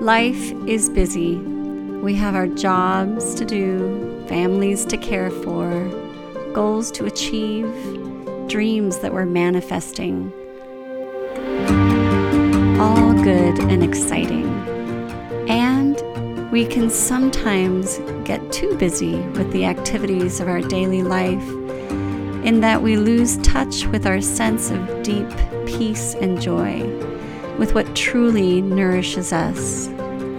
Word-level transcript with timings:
Life 0.00 0.52
is 0.64 0.88
busy. 0.88 1.38
We 1.38 2.14
have 2.14 2.36
our 2.36 2.46
jobs 2.46 3.34
to 3.34 3.44
do, 3.44 4.24
families 4.28 4.84
to 4.86 4.96
care 4.96 5.28
for, 5.28 5.88
goals 6.52 6.92
to 6.92 7.06
achieve, 7.06 7.66
dreams 8.46 8.98
that 8.98 9.12
we're 9.12 9.26
manifesting. 9.26 10.32
All 12.78 13.12
good 13.24 13.58
and 13.58 13.82
exciting. 13.82 14.46
And 15.48 16.00
we 16.52 16.64
can 16.64 16.90
sometimes 16.90 17.98
get 18.24 18.52
too 18.52 18.76
busy 18.76 19.16
with 19.30 19.50
the 19.50 19.64
activities 19.64 20.38
of 20.38 20.46
our 20.46 20.60
daily 20.60 21.02
life 21.02 21.48
in 22.46 22.60
that 22.60 22.80
we 22.80 22.96
lose 22.96 23.36
touch 23.38 23.84
with 23.86 24.06
our 24.06 24.20
sense 24.20 24.70
of 24.70 25.02
deep 25.02 25.28
peace 25.66 26.14
and 26.14 26.40
joy 26.40 27.07
with 27.58 27.74
what 27.74 27.94
truly 27.96 28.62
nourishes 28.62 29.32
us, 29.32 29.88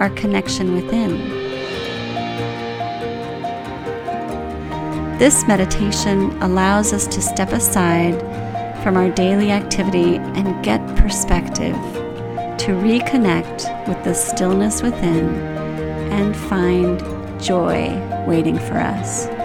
our 0.00 0.10
connection 0.10 0.74
within. 0.74 1.40
This 5.18 5.46
meditation 5.46 6.30
allows 6.42 6.94
us 6.94 7.06
to 7.08 7.20
step 7.20 7.52
aside 7.52 8.18
from 8.82 8.96
our 8.96 9.10
daily 9.10 9.50
activity 9.50 10.16
and 10.16 10.64
get 10.64 10.80
perspective 10.96 11.76
to 12.60 12.72
reconnect 12.72 13.86
with 13.86 14.02
the 14.04 14.14
stillness 14.14 14.82
within 14.82 15.28
and 16.10 16.34
find 16.34 17.00
joy 17.42 17.90
waiting 18.26 18.58
for 18.58 18.78
us. 18.78 19.39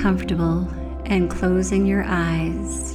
Comfortable 0.00 0.68
and 1.06 1.30
closing 1.30 1.86
your 1.86 2.04
eyes, 2.06 2.92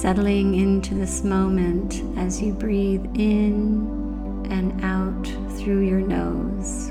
settling 0.00 0.54
into 0.54 0.94
this 0.94 1.22
moment 1.22 2.02
as 2.18 2.40
you 2.40 2.52
breathe 2.52 3.04
in 3.14 4.46
and 4.50 4.84
out 4.84 5.26
through 5.56 5.80
your 5.80 6.00
nose. 6.00 6.88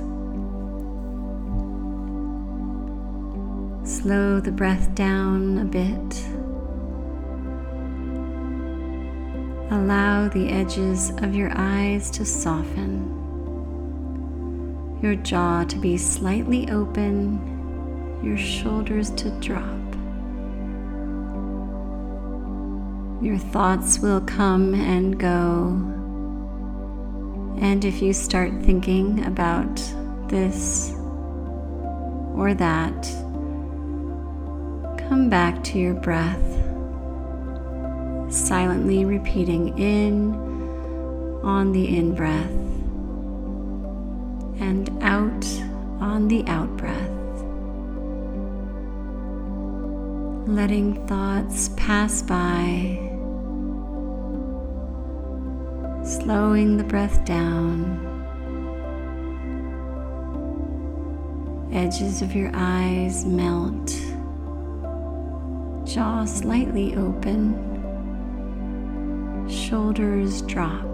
Slow 3.90 4.40
the 4.40 4.52
breath 4.52 4.94
down 4.94 5.58
a 5.58 5.66
bit. 5.66 6.26
Allow 9.72 10.28
the 10.28 10.50
edges 10.50 11.12
of 11.18 11.34
your 11.34 11.52
eyes 11.56 12.12
to 12.12 12.26
soften, 12.26 13.20
your 15.02 15.16
jaw 15.16 15.64
to 15.64 15.78
be 15.80 15.98
slightly 15.98 16.70
open 16.70 17.61
your 18.24 18.38
shoulders 18.38 19.10
to 19.12 19.30
drop. 19.40 19.66
Your 23.22 23.38
thoughts 23.38 24.00
will 24.00 24.22
come 24.22 24.74
and 24.74 25.20
go. 25.20 25.68
And 27.62 27.86
if 27.86 28.02
you 28.02 28.14
start 28.14 28.52
thinking 28.64 29.26
about 29.26 29.76
this 30.28 30.94
or 32.36 32.54
that, 32.56 33.04
come 35.08 35.30
back 35.30 35.64
to 35.66 35.78
your 35.78 35.94
breath, 35.94 36.42
silently 38.32 39.06
repeating 39.06 39.78
in 39.78 40.34
on 41.44 41.72
the 41.72 41.96
in 41.96 42.16
breath 42.16 42.50
and 44.60 44.90
out 45.04 45.46
on 46.02 46.28
the 46.28 46.44
out 46.48 46.76
breath. 46.78 47.01
Letting 50.56 51.08
thoughts 51.08 51.70
pass 51.78 52.22
by, 52.22 52.98
slowing 56.04 56.76
the 56.76 56.84
breath 56.84 57.24
down, 57.24 57.80
edges 61.72 62.22
of 62.22 62.36
your 62.36 62.52
eyes 62.54 63.24
melt, 63.24 63.88
jaw 65.88 66.26
slightly 66.26 66.96
open, 66.96 67.56
shoulders 69.50 70.42
drop. 70.42 70.91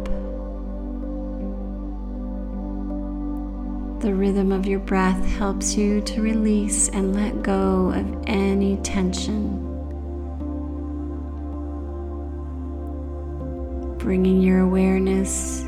The 4.00 4.14
rhythm 4.14 4.52
of 4.52 4.68
your 4.68 4.80
breath 4.80 5.26
helps 5.26 5.76
you 5.76 6.02
to 6.02 6.22
release 6.22 6.88
and 6.90 7.16
let 7.16 7.42
go 7.42 7.92
of 7.96 8.24
any 8.28 8.78
tension. 8.78 9.58
Bringing 13.98 14.40
your 14.40 14.60
awareness 14.60 15.64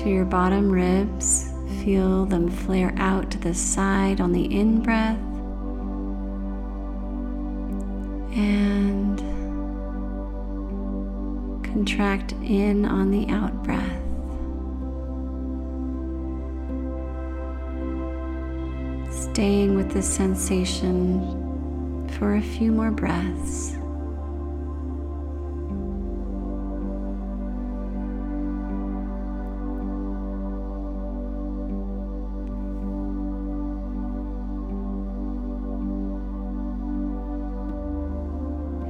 to 0.00 0.10
your 0.10 0.24
bottom 0.24 0.68
ribs, 0.68 1.52
feel 1.84 2.26
them 2.26 2.50
flare 2.50 2.92
out 2.96 3.30
to 3.30 3.38
the 3.38 3.54
side 3.54 4.20
on 4.20 4.32
the 4.32 4.44
in 4.44 4.82
breath 4.82 5.20
and 8.36 9.18
contract 11.64 12.32
in 12.42 12.84
on 12.84 13.12
the 13.12 13.28
out 13.32 13.62
breath. 13.62 13.95
Staying 19.36 19.74
with 19.74 19.92
this 19.92 20.08
sensation 20.08 22.08
for 22.18 22.36
a 22.36 22.40
few 22.40 22.72
more 22.72 22.90
breaths. 22.90 23.72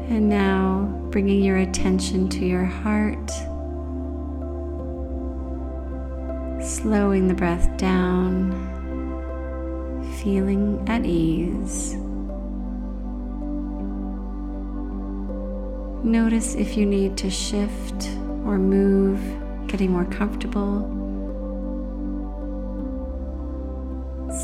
And 0.08 0.28
now 0.28 1.08
bringing 1.10 1.42
your 1.42 1.56
attention 1.56 2.28
to 2.28 2.46
your 2.46 2.66
heart, 2.66 3.30
slowing 6.64 7.26
the 7.26 7.34
breath 7.34 7.76
down 7.76 8.75
feeling 10.22 10.82
at 10.88 11.04
ease. 11.04 11.94
Notice 16.04 16.54
if 16.54 16.76
you 16.76 16.86
need 16.86 17.16
to 17.16 17.30
shift 17.30 18.08
or 18.44 18.58
move, 18.58 19.20
getting 19.66 19.90
more 19.90 20.04
comfortable. 20.04 20.92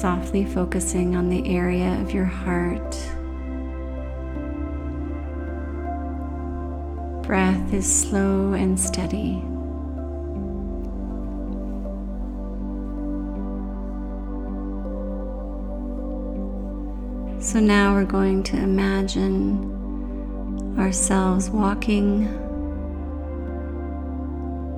Softly 0.01 0.45
focusing 0.45 1.15
on 1.15 1.29
the 1.29 1.47
area 1.47 2.01
of 2.01 2.13
your 2.13 2.25
heart. 2.25 2.97
Breath 7.25 7.73
is 7.73 7.87
slow 7.87 8.55
and 8.55 8.79
steady. 8.79 9.43
So 17.43 17.59
now 17.59 17.93
we're 17.93 18.05
going 18.05 18.45
to 18.45 18.57
imagine 18.57 19.59
ourselves 20.79 21.51
walking 21.51 22.23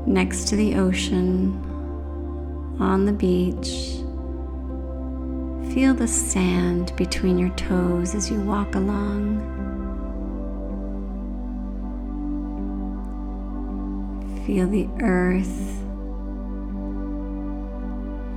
next 0.07 0.49
to 0.49 0.57
the 0.57 0.77
ocean 0.77 1.53
on 2.81 3.05
the 3.05 3.13
beach. 3.13 4.01
Feel 5.75 5.93
the 5.93 6.09
sand 6.09 6.97
between 6.97 7.39
your 7.39 7.51
toes 7.51 8.15
as 8.15 8.31
you 8.31 8.41
walk 8.41 8.75
along. 8.75 9.43
Feel 14.47 14.67
the 14.69 14.89
earth, 15.03 15.85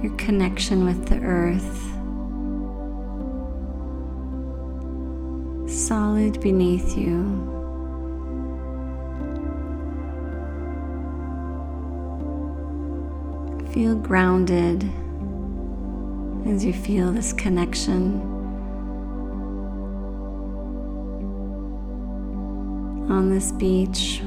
your 0.03 0.13
connection 0.17 0.83
with 0.83 1.07
the 1.07 1.19
earth. 1.21 1.96
Solid 5.87 6.41
beneath 6.41 6.97
you. 6.97 7.23
Feel 13.71 13.95
grounded 13.95 14.83
as 16.45 16.65
you 16.65 16.73
feel 16.73 17.13
this 17.13 17.31
connection. 17.31 18.19
On 23.09 23.29
this 23.29 23.53
beach, 23.53 24.21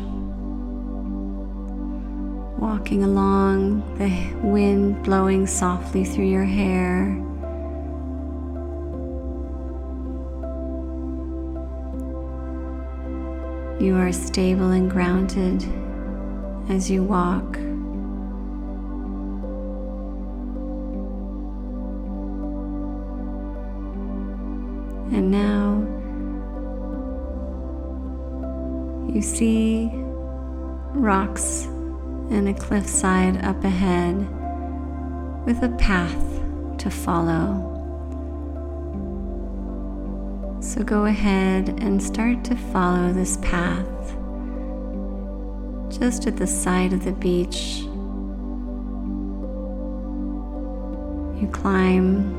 walking 2.58 3.04
along, 3.04 3.82
the 3.98 4.08
wind 4.46 5.02
blowing 5.02 5.46
softly 5.46 6.06
through 6.06 6.24
your 6.24 6.44
hair. 6.44 7.22
You 13.80 13.96
are 13.96 14.12
stable 14.12 14.72
and 14.72 14.90
grounded 14.90 15.62
as 16.68 16.90
you 16.90 17.02
walk. 17.02 17.56
And 25.16 25.30
now 25.30 25.80
you 29.14 29.22
see 29.22 29.90
rocks 30.92 31.64
and 31.64 32.50
a 32.50 32.54
cliffside 32.54 33.42
up 33.42 33.64
ahead 33.64 34.18
with 35.46 35.62
a 35.62 35.74
path 35.78 36.42
to 36.80 36.90
follow. 36.90 37.69
So 40.60 40.84
go 40.84 41.06
ahead 41.06 41.70
and 41.80 42.02
start 42.02 42.44
to 42.44 42.54
follow 42.54 43.14
this 43.14 43.38
path 43.38 43.86
just 45.88 46.26
at 46.26 46.36
the 46.36 46.46
side 46.46 46.92
of 46.92 47.02
the 47.02 47.12
beach. 47.12 47.78
You 51.40 51.48
climb 51.50 52.36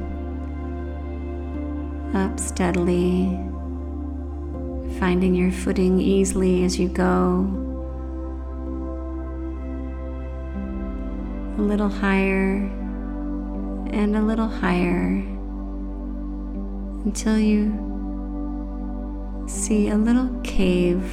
up 2.15 2.39
steadily, 2.39 3.39
finding 4.99 5.33
your 5.33 5.51
footing 5.51 5.99
easily 5.99 6.63
as 6.63 6.79
you 6.79 6.89
go. 6.89 7.47
A 11.57 11.61
little 11.61 11.89
higher 11.89 12.57
and 13.91 14.15
a 14.15 14.21
little 14.21 14.47
higher 14.47 15.23
until 17.03 17.39
you 17.39 17.90
see 19.51 19.89
a 19.89 19.97
little 19.97 20.29
cave 20.41 21.03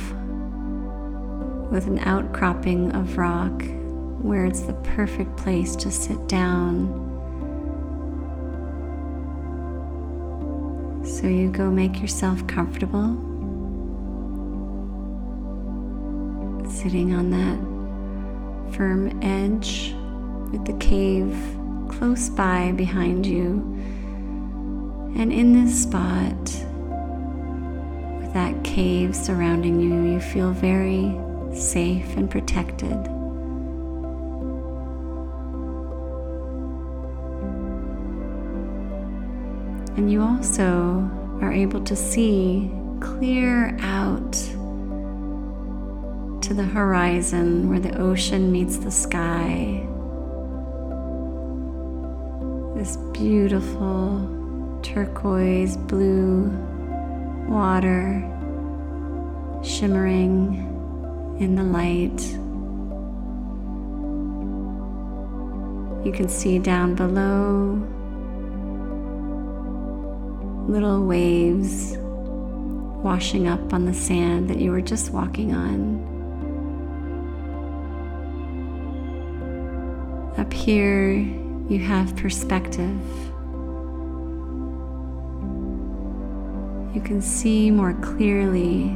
with 1.70 1.86
an 1.86 1.98
outcropping 2.00 2.92
of 2.92 3.18
rock 3.18 3.62
where 4.22 4.46
it's 4.46 4.60
the 4.60 4.72
perfect 4.74 5.36
place 5.36 5.74
to 5.76 5.90
sit 5.90 6.28
down. 6.28 7.04
So 11.04 11.26
you 11.26 11.50
go 11.50 11.70
make 11.70 12.00
yourself 12.00 12.46
comfortable 12.46 13.16
sitting 16.70 17.12
on 17.12 17.30
that 17.30 18.76
firm 18.76 19.20
edge 19.22 19.94
with 20.52 20.64
the 20.64 20.76
cave 20.78 21.36
close 21.88 22.28
by 22.28 22.72
behind 22.72 23.26
you. 23.26 23.50
And 25.16 25.32
in 25.32 25.52
this 25.52 25.82
spot, 25.82 26.67
that 28.32 28.62
cave 28.64 29.14
surrounding 29.14 29.80
you, 29.80 30.12
you 30.12 30.20
feel 30.20 30.50
very 30.52 31.16
safe 31.54 32.16
and 32.16 32.30
protected. 32.30 32.92
And 39.96 40.12
you 40.12 40.22
also 40.22 41.10
are 41.40 41.52
able 41.52 41.82
to 41.84 41.96
see 41.96 42.70
clear 43.00 43.76
out 43.80 44.32
to 46.42 46.54
the 46.54 46.64
horizon 46.64 47.68
where 47.68 47.80
the 47.80 47.96
ocean 47.98 48.52
meets 48.52 48.78
the 48.78 48.90
sky. 48.90 49.86
This 52.76 52.96
beautiful 53.12 54.80
turquoise 54.82 55.76
blue 55.76 56.50
water 57.48 58.22
shimmering 59.62 60.64
in 61.40 61.54
the 61.56 61.62
light. 61.62 62.20
You 66.04 66.12
can 66.12 66.28
see 66.28 66.58
down 66.58 66.94
below 66.94 67.82
little 70.68 71.04
waves 71.06 71.96
washing 73.02 73.48
up 73.48 73.72
on 73.72 73.86
the 73.86 73.94
sand 73.94 74.50
that 74.50 74.58
you 74.58 74.70
were 74.70 74.80
just 74.80 75.10
walking 75.10 75.54
on. 75.54 76.06
Up 80.36 80.52
here, 80.52 81.12
you 81.12 81.78
have 81.78 82.14
perspective. 82.16 83.00
You 86.98 87.04
can 87.04 87.22
see 87.22 87.70
more 87.70 87.92
clearly. 87.92 88.88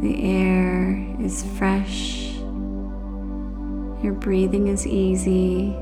The 0.00 0.24
air 0.24 1.06
is 1.20 1.44
fresh. 1.58 2.32
Your 4.02 4.14
breathing 4.14 4.68
is 4.68 4.86
easy. 4.86 5.76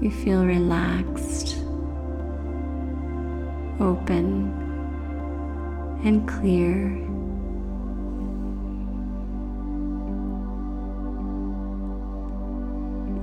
You 0.00 0.10
feel 0.10 0.46
relaxed, 0.46 1.58
open, 3.78 4.48
and 6.04 6.26
clear. 6.26 6.88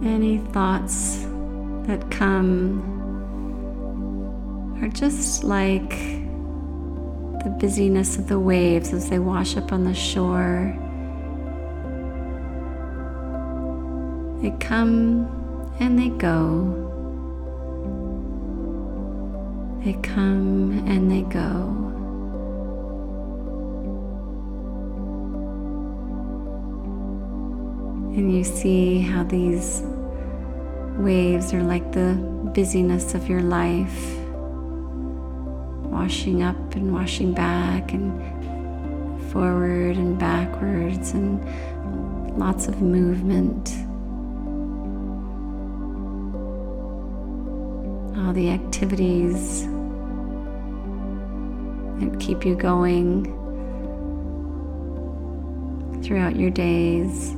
Any 0.07 0.37
thoughts 0.53 1.20
that 1.91 2.09
come 2.09 2.79
are 4.81 4.87
just 4.87 5.43
like 5.43 5.89
the 7.43 7.53
busyness 7.59 8.17
of 8.17 8.29
the 8.29 8.39
waves 8.39 8.93
as 8.93 9.09
they 9.09 9.19
wash 9.19 9.57
up 9.57 9.73
on 9.73 9.83
the 9.83 9.93
shore. 9.93 10.73
They 14.41 14.51
come 14.65 15.27
and 15.81 15.99
they 15.99 16.07
go. 16.07 16.77
They 19.83 19.93
come 20.01 20.87
and 20.87 21.11
they 21.11 21.23
go. 21.23 21.77
And 28.15 28.33
you 28.33 28.45
see 28.45 29.01
how 29.01 29.23
these 29.23 29.83
waves 30.97 31.53
are 31.53 31.63
like 31.63 31.91
the 31.91 32.15
busyness 32.53 33.13
of 33.13 33.27
your 33.27 33.41
life, 33.41 34.17
washing 35.85 36.43
up 36.43 36.75
and 36.75 36.93
washing 36.93 37.33
back 37.33 37.93
and 37.93 38.11
forward 39.31 39.97
and 39.97 40.19
backwards, 40.19 41.11
and 41.11 41.39
lots 42.37 42.67
of 42.67 42.81
movement. 42.81 43.71
all 48.31 48.35
the 48.35 48.49
activities 48.49 49.63
that 51.99 52.17
keep 52.17 52.45
you 52.45 52.55
going 52.55 53.25
throughout 56.01 56.37
your 56.37 56.49
days. 56.49 57.35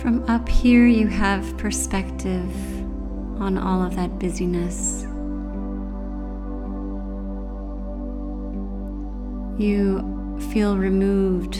From 0.00 0.24
up 0.30 0.48
here, 0.48 0.86
you 0.86 1.08
have 1.08 1.58
perspective 1.58 2.50
on 3.38 3.58
all 3.58 3.82
of 3.82 3.96
that 3.96 4.18
busyness. 4.18 5.02
You 9.62 10.38
feel 10.54 10.78
removed 10.78 11.56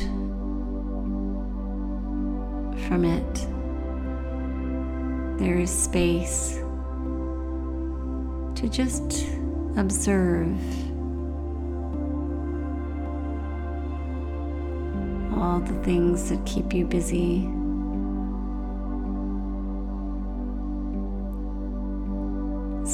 from 2.87 3.05
it. 3.05 3.35
There 5.39 5.59
is 5.59 5.71
space 5.71 6.55
to 8.55 8.69
just 8.71 9.27
observe 9.77 10.57
all 15.37 15.61
the 15.61 15.79
things 15.85 16.31
that 16.31 16.43
keep 16.47 16.73
you 16.73 16.87
busy. 16.87 17.60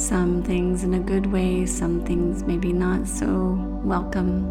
Some 0.07 0.41
things 0.43 0.83
in 0.83 0.93
a 0.93 0.99
good 0.99 1.25
way, 1.25 1.65
some 1.65 2.05
things 2.05 2.43
maybe 2.43 2.71
not 2.71 3.07
so 3.07 3.59
welcome. 3.83 4.45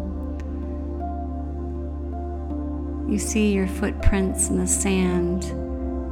You 3.09 3.17
see 3.17 3.53
your 3.53 3.67
footprints 3.67 4.49
in 4.49 4.59
the 4.59 4.67
sand. 4.67 5.45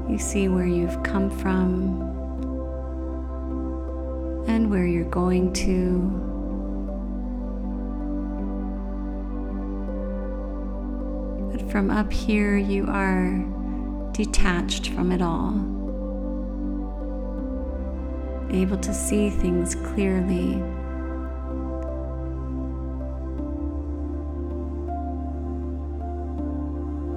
You 0.10 0.18
see 0.18 0.48
where 0.48 0.66
you've 0.66 1.04
come 1.04 1.30
from. 1.30 2.02
and 4.48 4.70
where 4.70 4.86
you're 4.86 5.10
going 5.10 5.52
to. 5.54 6.00
But 11.52 11.72
from 11.72 11.90
up 11.90 12.12
here, 12.12 12.58
you 12.58 12.86
are 12.88 13.44
detached 14.12 14.90
from 14.90 15.12
it 15.12 15.22
all, 15.22 15.52
able 18.50 18.78
to 18.78 18.94
see 18.94 19.30
things 19.30 19.76
clearly. 19.76 20.54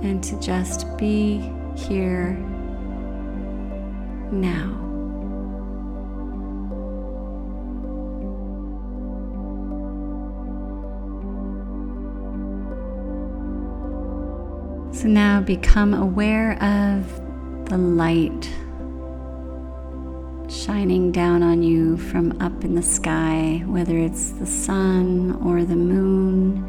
And 0.02 0.22
to 0.24 0.40
just 0.40 0.96
be 0.96 1.52
here 1.76 2.32
now. 4.32 4.74
So 14.92 15.06
now 15.06 15.40
become 15.40 15.94
aware 15.94 16.60
of 16.62 17.68
the 17.68 17.78
light 17.78 18.50
shining 20.68 21.10
down 21.10 21.42
on 21.42 21.62
you 21.62 21.96
from 21.96 22.30
up 22.42 22.62
in 22.62 22.74
the 22.74 22.82
sky, 22.82 23.62
whether 23.64 23.96
it's 23.96 24.32
the 24.32 24.44
sun 24.44 25.34
or 25.42 25.64
the 25.64 25.74
moon. 25.74 26.62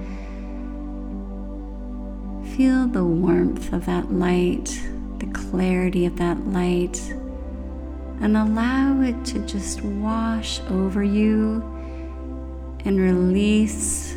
Feel 2.56 2.88
the 2.88 3.04
warmth 3.04 3.74
of 3.74 3.86
that 3.88 4.10
light, 4.10 4.82
the 5.18 5.26
clarity 5.34 6.06
of 6.06 6.16
that 6.16 6.40
light, 6.48 6.98
and 8.22 8.38
allow 8.38 9.02
it 9.02 9.26
to 9.26 9.40
just 9.40 9.82
wash 9.82 10.62
over 10.70 11.04
you 11.04 11.62
and 12.86 13.02
release 13.02 14.16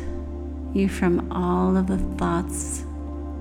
you 0.73 0.87
from 0.87 1.29
all 1.29 1.75
of 1.75 1.87
the 1.87 1.97
thoughts 2.17 2.83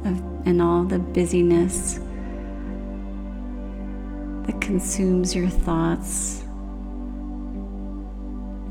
of, 0.05 0.21
and 0.45 0.61
all 0.61 0.83
the 0.83 0.99
busyness 0.99 2.01
consumes 4.63 5.35
your 5.35 5.49
thoughts. 5.49 6.45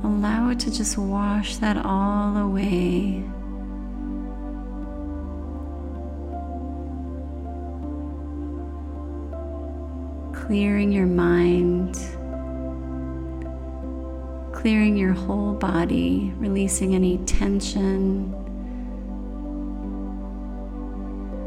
Allow 0.04 0.50
it 0.50 0.60
to 0.62 0.72
just 0.72 0.98
wash 0.98 1.58
that 1.58 1.78
all 1.86 2.38
away. 2.38 3.24
Clearing 10.34 10.92
your 10.92 11.06
mind, 11.06 11.96
clearing 14.54 14.98
your 14.98 15.14
whole 15.14 15.54
body, 15.54 16.34
releasing 16.38 16.96
any 16.96 17.18
tension 17.20 18.34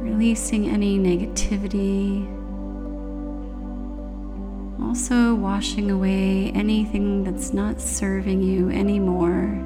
releasing 0.05 0.69
any 0.69 0.99
negativity. 0.99 2.34
Also, 4.95 5.35
washing 5.35 5.91
away 5.91 6.53
anything 6.55 7.25
that's 7.25 7.53
not 7.53 7.81
serving 7.81 8.41
you 8.45 8.71
anymore. 8.71 9.61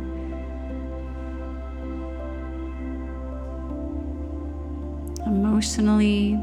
Emotionally, 5.26 6.40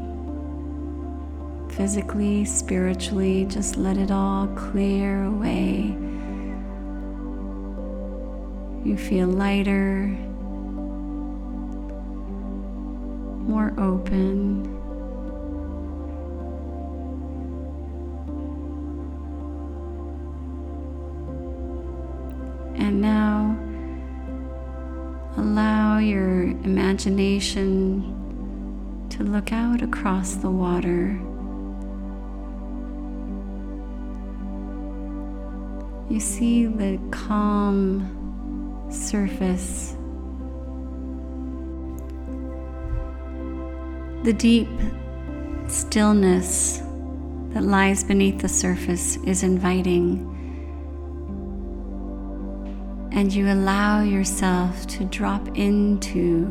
physically, 1.68 2.44
spiritually, 2.44 3.44
just 3.46 3.76
let 3.76 3.96
it 3.96 4.12
all 4.12 4.46
clear 4.54 5.24
away. 5.24 5.92
You 8.84 8.96
feel 8.96 9.26
lighter, 9.26 10.06
more 13.48 13.74
open. 13.78 14.75
And 22.76 23.00
now 23.00 23.58
allow 25.36 25.98
your 25.98 26.42
imagination 26.42 28.12
to 29.10 29.22
look 29.22 29.52
out 29.52 29.82
across 29.82 30.34
the 30.34 30.50
water. 30.50 31.18
You 36.08 36.20
see 36.20 36.66
the 36.66 36.98
calm 37.10 38.12
surface 38.90 39.96
The 44.26 44.32
deep 44.32 44.68
stillness 45.68 46.82
that 47.50 47.62
lies 47.62 48.02
beneath 48.02 48.40
the 48.40 48.48
surface 48.48 49.18
is 49.18 49.44
inviting, 49.44 50.35
and 53.16 53.32
you 53.32 53.50
allow 53.50 54.02
yourself 54.02 54.86
to 54.86 55.02
drop 55.06 55.48
into 55.56 56.44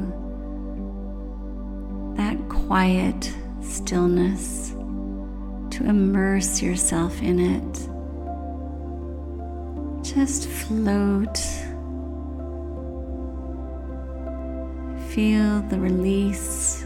that 2.18 2.36
quiet 2.50 3.32
stillness, 3.62 4.72
to 5.70 5.86
immerse 5.86 6.64
yourself 6.64 7.22
in 7.22 7.40
it. 7.40 7.74
Just 10.04 10.48
float. 10.48 11.38
Feel 15.12 15.62
the 15.70 15.80
release 15.80 16.84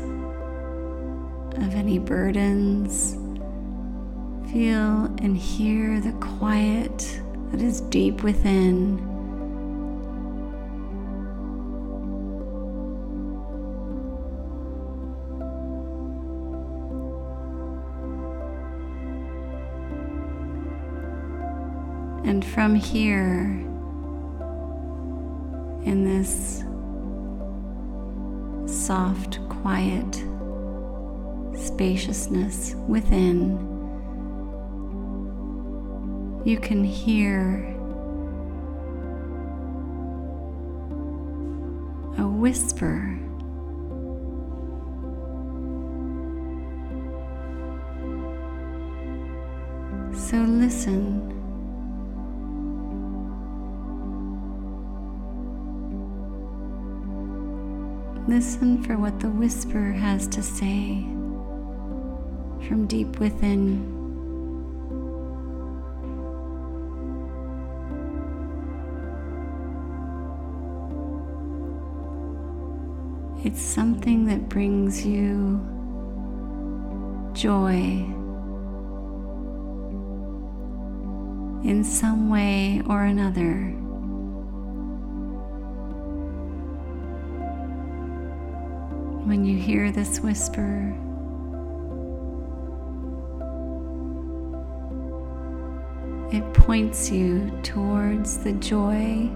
of 1.56 1.74
any 1.74 2.00
burdens. 2.00 3.14
Feel 4.52 5.06
and 5.22 5.38
hear 5.38 6.02
the 6.02 6.12
quiet 6.20 7.22
that 7.52 7.62
is 7.62 7.80
deep 7.80 8.24
within. 8.24 9.09
From 22.54 22.76
here, 22.76 23.44
in 25.86 26.04
this 26.04 26.64
soft, 28.86 29.40
quiet 29.50 30.24
spaciousness 31.56 32.76
within, 32.88 33.58
you 36.46 36.60
can 36.60 36.84
hear 36.84 37.66
a 42.18 42.28
whisper. 42.28 43.18
So 50.14 50.38
listen. 50.38 51.39
Listen 58.30 58.84
for 58.84 58.96
what 58.96 59.20
the 59.20 59.28
whisper 59.28 59.92
has 59.92 60.28
to 60.28 60.44
say 60.44 61.02
from 62.68 62.86
deep 62.88 63.20
within. 63.20 63.82
It's 73.44 73.60
something 73.60 74.26
that 74.26 74.48
brings 74.48 75.04
you 75.04 75.60
joy 77.34 78.06
in 81.68 81.84
some 81.84 82.30
way 82.30 82.84
or 82.86 83.06
another. 83.06 83.76
When 89.30 89.46
you 89.46 89.60
hear 89.60 89.92
this 89.92 90.22
whisper, 90.22 90.92
It 96.32 96.52
points 96.56 97.12
you 97.12 97.52
towards 97.62 98.40
the 98.40 98.54
joy 98.54 99.30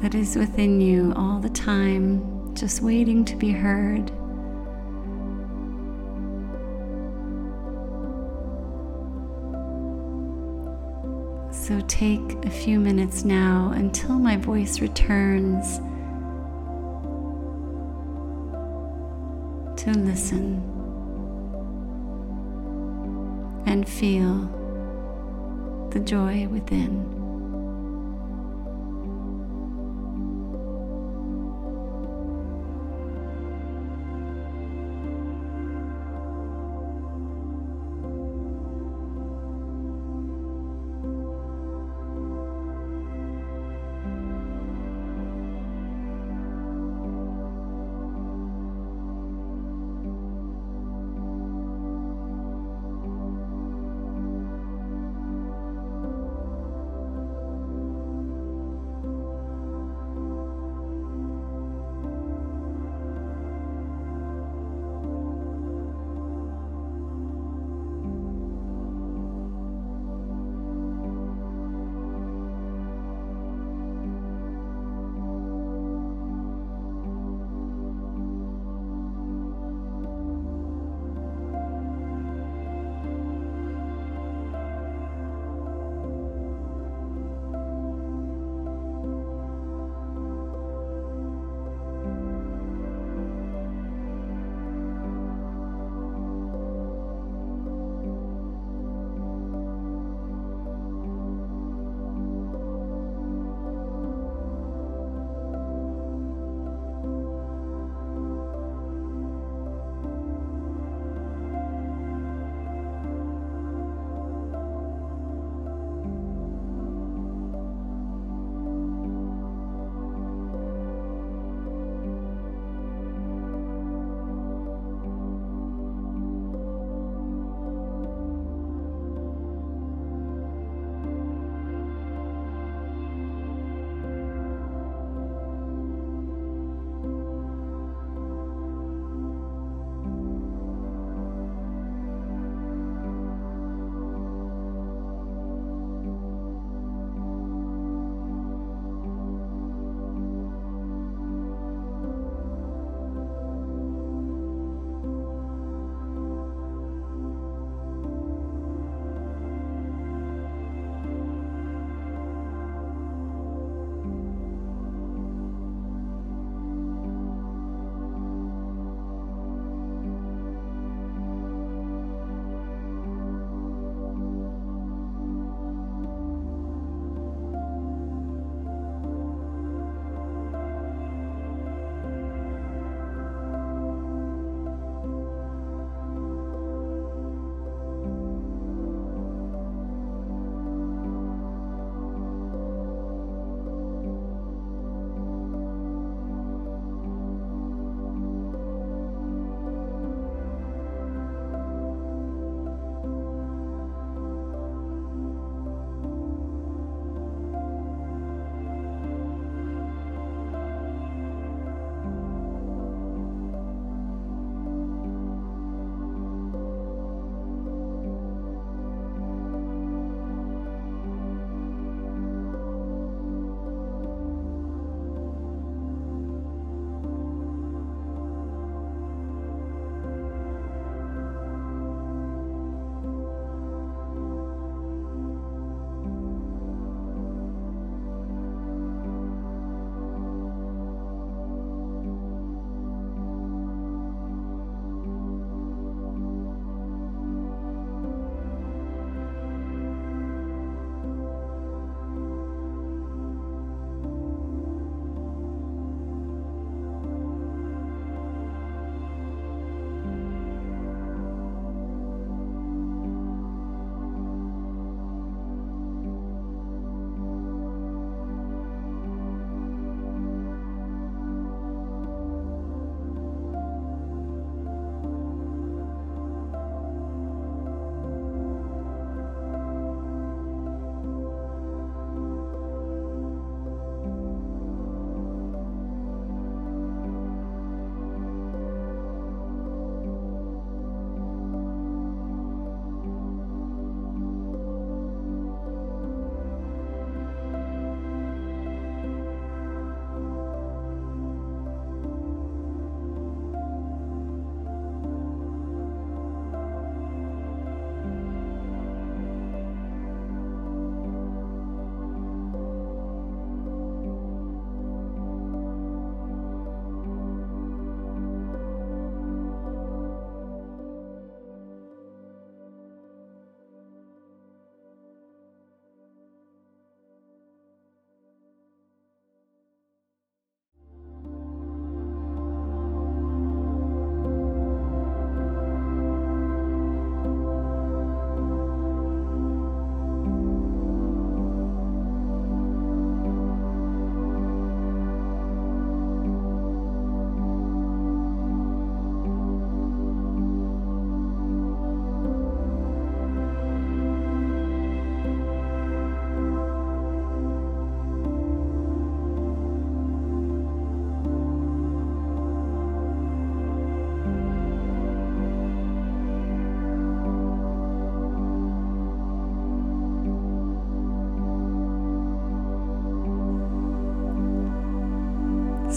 that 0.00 0.14
is 0.14 0.36
within 0.36 0.80
you 0.80 1.12
all 1.16 1.40
the 1.40 1.48
time, 1.48 2.54
just 2.54 2.80
waiting 2.80 3.24
to 3.24 3.34
be 3.34 3.50
heard. 3.50 4.12
So 11.52 11.80
take 11.88 12.44
a 12.44 12.50
few 12.50 12.78
minutes 12.78 13.24
now 13.24 13.72
until 13.74 14.14
my 14.14 14.36
voice 14.36 14.80
returns 14.80 15.80
to 19.92 19.98
listen 19.98 20.56
and 23.66 23.88
feel 23.88 24.48
the 25.92 26.00
joy 26.00 26.46
within. 26.48 27.21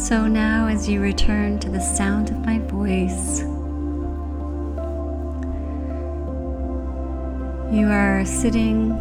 So 0.08 0.28
now, 0.28 0.68
as 0.68 0.88
you 0.88 1.02
return 1.02 1.58
to 1.62 1.70
the 1.72 1.80
sound 1.80 2.30
of 2.30 2.46
my 2.46 2.60
voice, 2.60 3.40
you 7.74 7.88
are 7.88 8.24
sitting 8.24 8.92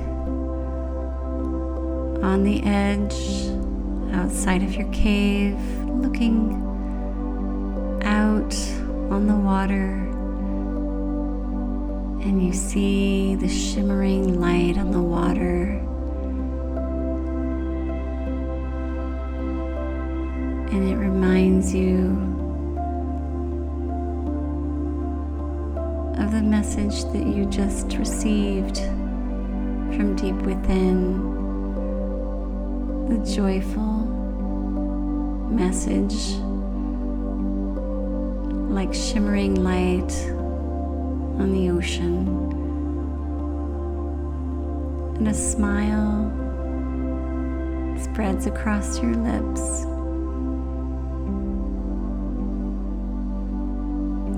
on 2.22 2.42
the 2.42 2.62
edge 2.64 3.50
outside 4.14 4.62
of 4.62 4.74
your 4.74 4.90
cave, 4.92 5.60
looking 5.90 6.54
out 8.02 8.54
on 9.12 9.26
the 9.26 9.36
water, 9.36 9.96
and 12.26 12.42
you 12.42 12.54
see 12.54 13.34
the 13.34 13.50
shimmering 13.50 14.40
light 14.40 14.78
on 14.78 14.90
the 14.90 15.02
water. 15.02 15.83
Reminds 21.54 21.74
you 21.74 22.08
of 26.18 26.32
the 26.32 26.42
message 26.42 27.04
that 27.12 27.26
you 27.26 27.46
just 27.46 27.96
received 27.96 28.78
from 29.94 30.16
deep 30.16 30.34
within, 30.46 31.20
the 33.08 33.18
joyful 33.30 34.06
message 35.50 36.34
like 38.68 38.92
shimmering 38.92 39.54
light 39.62 40.12
on 41.38 41.52
the 41.52 41.70
ocean. 41.70 42.26
And 45.18 45.28
a 45.28 45.34
smile 45.34 46.32
spreads 48.02 48.46
across 48.46 48.98
your 49.00 49.14
lips. 49.14 49.93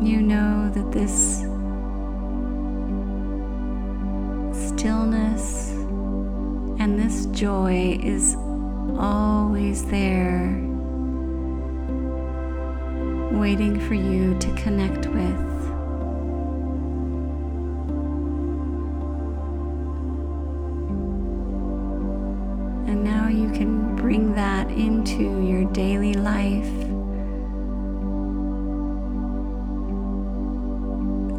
You 0.06 0.22
know 0.22 0.70
that 0.70 0.92
this 0.92 1.38
stillness 4.68 5.72
and 6.78 6.96
this 6.96 7.26
joy 7.36 7.98
is 8.00 8.36
always 8.96 9.84
there 9.86 10.62
waiting 13.32 13.80
for 13.80 13.94
you 13.94 14.38
to 14.38 14.54
connect 14.54 15.08
with. 15.08 15.40
And 22.88 23.02
now 23.02 23.26
you 23.26 23.50
can 23.50 23.96
bring 23.96 24.36
that 24.36 24.70
into 24.70 25.44
your 25.44 25.64
daily 25.72 26.14
life 26.14 26.85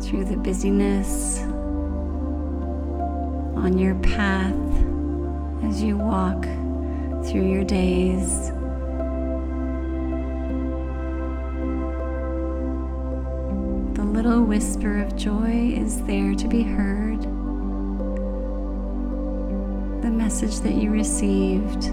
through 0.07 0.23
the 0.23 0.37
busyness 0.37 1.39
on 3.57 3.77
your 3.77 3.95
path 3.95 4.53
as 5.65 5.83
you 5.83 5.97
walk 5.97 6.43
through 7.25 7.45
your 7.51 7.65
days. 7.65 8.51
The 13.95 14.05
little 14.05 14.43
whisper 14.43 14.99
of 14.99 15.17
joy 15.17 15.73
is 15.75 16.01
there 16.03 16.33
to 16.35 16.47
be 16.47 16.63
heard. 16.63 17.23
The 20.03 20.09
message 20.09 20.61
that 20.61 20.75
you 20.75 20.89
received. 20.89 21.87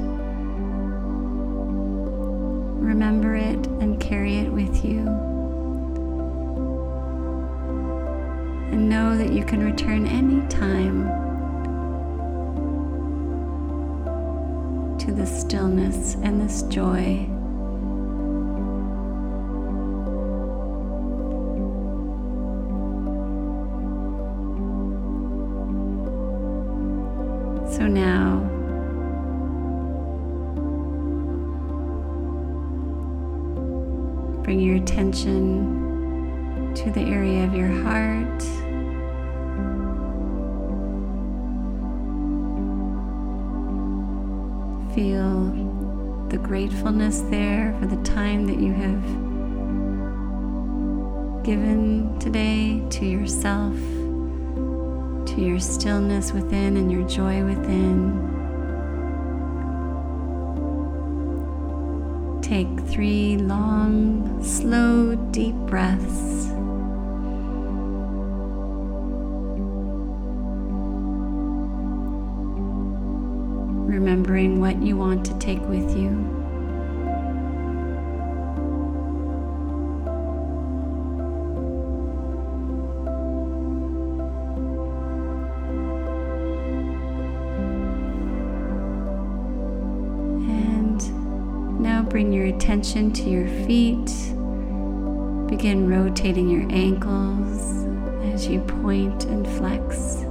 Remember 2.81 3.35
it 3.35 3.66
and 3.81 3.98
carry 4.00 4.37
it 4.37 4.53
with 4.53 4.85
you. 4.85 5.33
And 8.74 8.88
know 8.88 9.16
that 9.16 9.32
you 9.32 9.44
can 9.44 9.62
return 9.64 10.04
any 10.04 10.44
time 10.48 11.04
to 14.98 15.12
this 15.12 15.42
stillness 15.42 16.16
and 16.16 16.40
this 16.40 16.62
joy. 16.62 17.24
So 27.76 27.87
now, 27.87 28.40
bring 34.42 34.58
your 34.58 34.74
attention 34.78 36.74
to 36.74 36.90
the 36.90 37.02
area 37.02 37.44
of 37.44 37.54
your 37.54 37.70
heart. 37.84 38.63
Feel 44.94 45.50
the 46.28 46.38
gratefulness 46.38 47.20
there 47.22 47.76
for 47.80 47.87
the 47.87 48.00
time 48.02 48.46
that 48.46 48.61
you 48.61 48.72
have 48.72 49.02
given 51.44 52.16
today 52.20 52.80
to 52.90 53.04
yourself 53.04 53.74
to 55.35 55.40
your 55.40 55.59
stillness 55.59 56.33
within 56.33 56.76
and 56.76 56.92
your 56.92 57.07
joy 57.09 57.44
within. 57.44 58.30
Take 62.40 62.68
three 62.88 63.37
long, 63.38 64.42
slow, 64.44 65.16
deep 65.33 65.57
breaths. 65.66 66.03
To 75.24 75.38
take 75.38 75.60
with 75.62 75.96
you. 75.96 76.08
And 90.46 91.80
now 91.80 92.02
bring 92.02 92.32
your 92.32 92.46
attention 92.46 93.12
to 93.12 93.22
your 93.28 93.48
feet. 93.66 94.06
Begin 95.48 95.88
rotating 95.88 96.48
your 96.48 96.70
ankles 96.70 97.84
as 98.32 98.46
you 98.46 98.60
point 98.60 99.24
and 99.24 99.46
flex. 99.46 100.24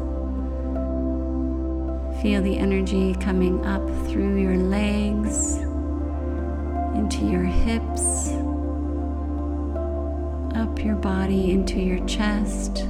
Feel 2.21 2.41
the 2.41 2.57
energy 2.57 3.13
coming 3.15 3.65
up 3.65 3.81
through 4.13 4.35
your 4.35 4.57
legs, 4.57 5.55
into 6.93 7.25
your 7.25 7.41
hips, 7.41 8.29
up 10.55 10.77
your 10.85 10.95
body 10.97 11.49
into 11.49 11.79
your 11.79 12.05
chest, 12.05 12.83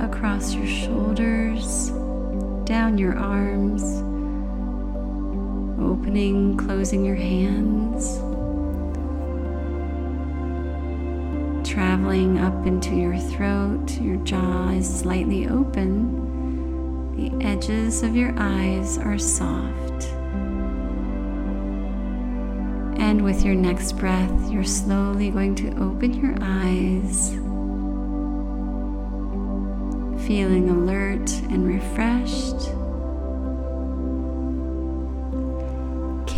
across 0.00 0.54
your 0.54 0.66
shoulders, 0.66 1.90
down 2.64 2.96
your 2.96 3.14
arms 3.18 3.82
opening, 5.78 6.56
closing 6.56 7.04
your 7.04 7.14
hands, 7.14 8.16
traveling 11.68 12.38
up 12.38 12.66
into 12.66 12.94
your 12.94 13.18
throat. 13.18 14.00
Your 14.00 14.16
jaw 14.24 14.70
is 14.70 14.88
slightly 14.88 15.46
open. 15.46 16.19
Edges 17.40 18.02
of 18.02 18.16
your 18.16 18.34
eyes 18.36 18.98
are 18.98 19.18
soft. 19.18 20.04
And 22.98 23.22
with 23.22 23.44
your 23.44 23.54
next 23.54 23.92
breath, 23.92 24.50
you're 24.50 24.64
slowly 24.64 25.30
going 25.30 25.54
to 25.56 25.68
open 25.82 26.12
your 26.12 26.34
eyes, 26.40 27.30
feeling 30.26 30.68
alert 30.68 31.30
and 31.50 31.66
refreshed. 31.66 32.74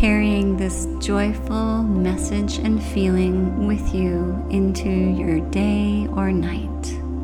carrying 0.03 0.57
this 0.57 0.85
joyful 0.99 1.81
message 1.81 2.57
and 2.57 2.83
feeling 2.83 3.65
with 3.67 3.95
you 3.95 4.45
into 4.49 4.89
your 4.89 5.39
day 5.49 6.05
or 6.11 6.29
night. 6.29 7.02